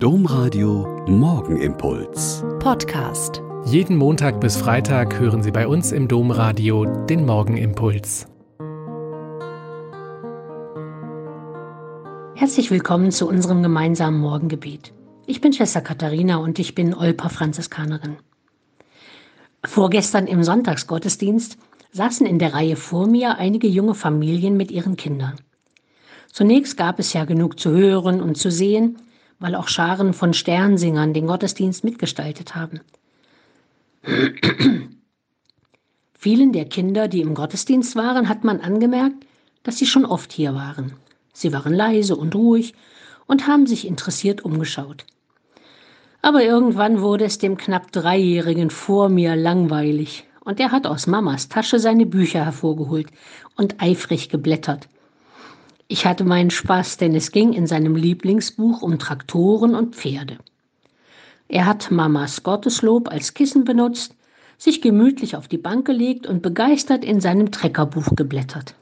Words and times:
Domradio 0.00 1.04
Morgenimpuls. 1.08 2.44
Podcast. 2.60 3.42
Jeden 3.64 3.96
Montag 3.96 4.40
bis 4.40 4.56
Freitag 4.56 5.18
hören 5.18 5.42
Sie 5.42 5.50
bei 5.50 5.66
uns 5.66 5.90
im 5.90 6.06
Domradio 6.06 6.84
den 6.84 7.26
Morgenimpuls. 7.26 8.28
Herzlich 12.36 12.70
willkommen 12.70 13.10
zu 13.10 13.26
unserem 13.26 13.64
gemeinsamen 13.64 14.20
Morgengebet. 14.20 14.92
Ich 15.26 15.40
bin 15.40 15.52
Schwester 15.52 15.80
Katharina 15.80 16.36
und 16.36 16.60
ich 16.60 16.76
bin 16.76 16.94
Olpa 16.94 17.28
Franziskanerin. 17.28 18.18
Vorgestern 19.64 20.28
im 20.28 20.44
Sonntagsgottesdienst 20.44 21.58
saßen 21.90 22.24
in 22.24 22.38
der 22.38 22.54
Reihe 22.54 22.76
vor 22.76 23.08
mir 23.08 23.38
einige 23.38 23.66
junge 23.66 23.96
Familien 23.96 24.56
mit 24.56 24.70
ihren 24.70 24.94
Kindern. 24.94 25.40
Zunächst 26.32 26.76
gab 26.76 27.00
es 27.00 27.14
ja 27.14 27.24
genug 27.24 27.58
zu 27.58 27.72
hören 27.72 28.22
und 28.22 28.36
zu 28.36 28.52
sehen, 28.52 28.98
weil 29.38 29.54
auch 29.54 29.68
Scharen 29.68 30.12
von 30.12 30.34
Sternsingern 30.34 31.14
den 31.14 31.26
Gottesdienst 31.26 31.84
mitgestaltet 31.84 32.54
haben. 32.54 32.80
Vielen 36.14 36.52
der 36.52 36.64
Kinder, 36.64 37.08
die 37.08 37.20
im 37.20 37.34
Gottesdienst 37.34 37.94
waren, 37.96 38.28
hat 38.28 38.44
man 38.44 38.60
angemerkt, 38.60 39.24
dass 39.62 39.78
sie 39.78 39.86
schon 39.86 40.04
oft 40.04 40.32
hier 40.32 40.54
waren. 40.54 40.92
Sie 41.32 41.52
waren 41.52 41.72
leise 41.72 42.16
und 42.16 42.34
ruhig 42.34 42.74
und 43.26 43.46
haben 43.46 43.66
sich 43.66 43.86
interessiert 43.86 44.44
umgeschaut. 44.44 45.04
Aber 46.20 46.42
irgendwann 46.42 47.00
wurde 47.00 47.24
es 47.24 47.38
dem 47.38 47.56
knapp 47.56 47.92
Dreijährigen 47.92 48.70
vor 48.70 49.08
mir 49.08 49.36
langweilig, 49.36 50.24
und 50.40 50.58
er 50.58 50.72
hat 50.72 50.86
aus 50.86 51.06
Mamas 51.06 51.48
Tasche 51.48 51.78
seine 51.78 52.06
Bücher 52.06 52.44
hervorgeholt 52.44 53.08
und 53.56 53.80
eifrig 53.80 54.30
geblättert. 54.30 54.88
Ich 55.90 56.04
hatte 56.04 56.24
meinen 56.24 56.50
Spaß, 56.50 56.98
denn 56.98 57.14
es 57.14 57.32
ging 57.32 57.54
in 57.54 57.66
seinem 57.66 57.96
Lieblingsbuch 57.96 58.82
um 58.82 58.98
Traktoren 58.98 59.74
und 59.74 59.96
Pferde. 59.96 60.36
Er 61.48 61.64
hat 61.64 61.90
Mamas 61.90 62.42
Gotteslob 62.42 63.10
als 63.10 63.32
Kissen 63.32 63.64
benutzt, 63.64 64.14
sich 64.58 64.82
gemütlich 64.82 65.34
auf 65.34 65.48
die 65.48 65.56
Bank 65.56 65.86
gelegt 65.86 66.26
und 66.26 66.42
begeistert 66.42 67.06
in 67.06 67.22
seinem 67.22 67.50
Treckerbuch 67.50 68.14
geblättert. 68.16 68.74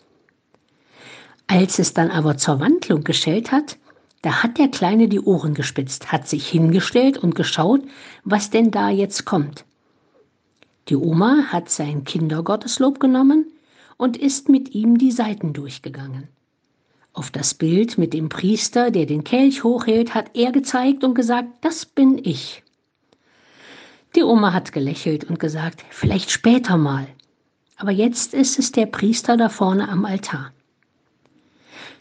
Als 1.47 1.78
es 1.78 1.94
dann 1.94 2.11
aber 2.11 2.39
zur 2.39 2.58
Wandlung 2.58 3.05
geschellt 3.05 3.53
hat, 3.53 3.78
da 4.22 4.42
hat 4.42 4.59
der 4.59 4.69
Kleine 4.69 5.06
die 5.06 5.20
Ohren 5.20 5.55
gespitzt, 5.55 6.11
hat 6.11 6.27
sich 6.27 6.48
hingestellt 6.48 7.19
und 7.19 7.36
geschaut, 7.36 7.83
was 8.25 8.50
denn 8.50 8.72
da 8.72 8.91
jetzt 8.91 9.25
kommt. 9.25 9.64
Die 10.88 10.97
Oma 10.97 11.44
hat 11.53 11.70
sein 11.70 12.03
Kindergotteslob 12.03 12.98
genommen 12.98 13.47
und 13.97 14.16
ist 14.16 14.48
mit 14.48 14.75
ihm 14.75 14.98
die 14.98 15.12
Seiten 15.12 15.53
durchgegangen. 15.53 16.28
Auf 17.17 17.31
das 17.31 17.55
Bild 17.55 17.97
mit 17.97 18.12
dem 18.12 18.28
Priester, 18.28 18.91
der 18.91 19.06
den 19.06 19.25
Kelch 19.25 19.64
hochhält, 19.64 20.14
hat 20.14 20.33
er 20.34 20.53
gezeigt 20.53 21.03
und 21.03 21.14
gesagt, 21.14 21.48
das 21.62 21.86
bin 21.86 22.20
ich. 22.22 22.62
Die 24.14 24.22
Oma 24.22 24.53
hat 24.53 24.70
gelächelt 24.70 25.25
und 25.25 25.39
gesagt, 25.39 25.83
vielleicht 25.89 26.31
später 26.31 26.77
mal. 26.77 27.06
Aber 27.78 27.91
jetzt 27.91 28.34
ist 28.34 28.59
es 28.59 28.70
der 28.70 28.84
Priester 28.84 29.39
da 29.39 29.48
vorne 29.48 29.89
am 29.89 30.05
Altar. 30.05 30.53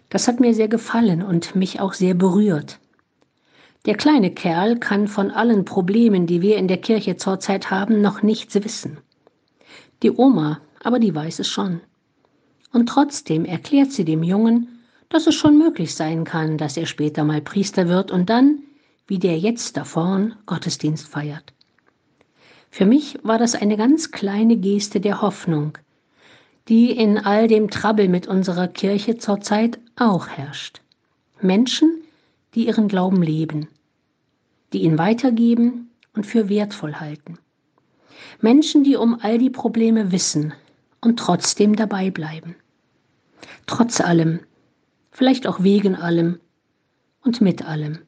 Das 0.10 0.28
hat 0.28 0.42
mir 0.42 0.54
sehr 0.54 0.68
gefallen 0.68 1.22
und 1.22 1.56
mich 1.56 1.80
auch 1.80 1.94
sehr 1.94 2.14
berührt. 2.14 2.80
Der 3.86 3.96
kleine 3.96 4.32
Kerl 4.32 4.80
kann 4.80 5.08
von 5.08 5.32
allen 5.32 5.64
Problemen, 5.64 6.28
die 6.28 6.42
wir 6.42 6.58
in 6.58 6.68
der 6.68 6.82
Kirche 6.82 7.16
zurzeit 7.16 7.72
haben, 7.72 8.02
noch 8.02 8.22
nichts 8.22 8.56
wissen. 8.56 8.98
Die 10.04 10.12
Oma, 10.12 10.60
aber 10.84 11.00
die 11.00 11.16
weiß 11.16 11.40
es 11.40 11.48
schon. 11.48 11.80
Und 12.74 12.88
trotzdem 12.88 13.46
erklärt 13.46 13.94
sie 13.94 14.04
dem 14.04 14.22
Jungen, 14.22 14.75
dass 15.10 15.28
es 15.28 15.36
schon 15.36 15.58
möglich 15.58 15.96
sein 15.96 16.24
kann, 16.24 16.58
dass 16.58 16.78
er 16.78 16.86
später 16.86 17.24
mal 17.24 17.42
Priester 17.42 17.88
wird 17.88 18.12
und 18.12 18.30
dann, 18.30 18.60
wie 19.08 19.20
der 19.20 19.38
jetzt 19.38 19.78
da 19.78 19.84
vorn, 19.84 20.36
Gottesdienst 20.46 21.08
feiert. 21.08 21.54
Für 22.70 22.86
mich 22.86 23.18
war 23.24 23.38
das 23.38 23.56
eine 23.56 23.78
ganz 23.78 24.12
kleine 24.12 24.58
Geste 24.58 25.00
der 25.00 25.22
Hoffnung, 25.22 25.78
die 26.68 26.92
in 26.92 27.18
all 27.18 27.48
dem 27.48 27.70
Trabbel 27.70 28.10
mit 28.10 28.28
unserer 28.28 28.68
Kirche 28.68 29.18
zurzeit 29.18 29.80
auch 29.96 30.28
herrscht. 30.28 30.82
Menschen, 31.42 32.02
die 32.54 32.68
ihren 32.68 32.88
Glauben 32.88 33.22
leben, 33.22 33.68
die 34.74 34.84
ihn 34.84 34.98
weitergeben 34.98 35.90
und 36.16 36.26
für 36.26 36.50
wertvoll 36.50 36.96
halten. 36.96 37.38
Menschen, 38.42 38.84
die 38.84 38.96
um 38.96 39.20
all 39.22 39.38
die 39.38 39.50
Probleme 39.50 40.12
wissen 40.12 40.54
und 41.02 41.20
trotzdem 41.20 41.76
dabei 41.76 42.10
bleiben. 42.10 42.56
Trotz 43.68 44.02
allem, 44.02 44.40
vielleicht 45.16 45.48
auch 45.48 45.64
wegen 45.64 45.96
allem 45.96 46.40
und 47.24 47.42
mit 47.42 47.66
allem, 47.66 48.00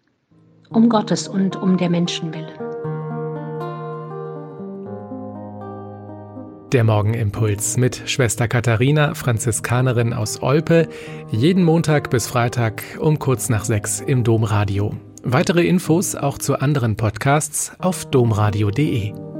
um 0.70 0.90
Gottes 0.90 1.28
und 1.28 1.56
um 1.56 1.78
der 1.78 1.90
Menschen 1.90 2.34
willen. 2.34 2.68
Der 6.74 6.84
Morgenimpuls 6.84 7.78
mit 7.78 8.10
Schwester 8.10 8.50
Katharina, 8.50 9.14
Franziskanerin 9.14 10.12
aus 10.12 10.44
Olpe, 10.44 10.90
jeden 11.32 11.64
Montag 11.64 12.10
bis 12.10 12.28
Freitag 12.28 12.84
um 13.00 13.20
kurz 13.20 13.48
nach 13.48 13.64
sechs 13.64 14.02
im 14.02 14.26
Domradio. 14.26 14.94
Weitere 15.24 15.66
Infos 15.66 16.16
auch 16.16 16.38
zu 16.38 16.60
anderen 16.60 16.98
Podcasts 16.98 17.72
auf 17.80 18.06
domradio.de. 18.06 19.37